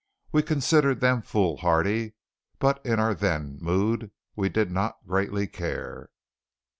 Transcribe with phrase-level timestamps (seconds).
[0.31, 2.13] We considered them foolhardy;
[2.57, 6.09] but in our then mood we did not greatly care.